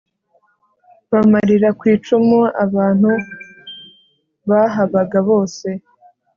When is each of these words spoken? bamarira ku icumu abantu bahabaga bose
bamarira 1.11 1.69
ku 1.79 1.83
icumu 1.93 2.39
abantu 2.63 3.11
bahabaga 4.49 5.17
bose 5.29 5.67